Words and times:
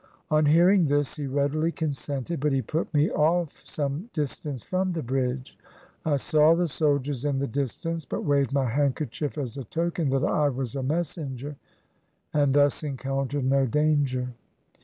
On 0.31 0.47
hearing 0.47 0.87
this 0.87 1.15
he 1.15 1.27
readily 1.27 1.71
consented, 1.71 2.39
but 2.39 2.51
he 2.51 2.63
put 2.63 2.91
me 2.91 3.11
off 3.11 3.63
some 3.63 4.09
distance 4.13 4.63
from 4.63 4.93
the 4.93 5.03
bridge. 5.03 5.55
I 6.03 6.15
saw 6.17 6.55
the 6.55 6.67
soldiers 6.67 7.23
in 7.23 7.37
the 7.37 7.45
distance, 7.45 8.03
but 8.03 8.25
waved 8.25 8.51
my 8.51 8.65
handkerchief 8.65 9.37
as 9.37 9.57
a 9.57 9.63
token 9.63 10.09
that 10.09 10.23
I 10.25 10.49
was 10.49 10.75
a 10.75 10.81
messenger, 10.81 11.55
and 12.33 12.55
thus 12.55 12.81
encountered 12.81 13.45
no 13.45 13.67
danger. 13.67 14.29